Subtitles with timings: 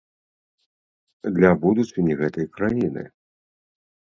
[1.35, 3.03] Для будучыні гэтай краіны.